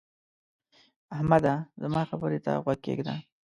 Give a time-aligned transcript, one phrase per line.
[1.15, 1.53] احمده!
[1.81, 3.15] زما خبرې ته غوږ کېږده.